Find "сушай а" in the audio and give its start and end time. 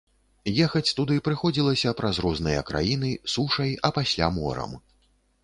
3.35-3.93